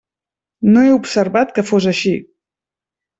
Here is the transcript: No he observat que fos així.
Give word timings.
No 0.69 0.85
he 0.85 0.93
observat 0.95 1.53
que 1.57 1.65
fos 1.73 1.87
així. 1.91 2.15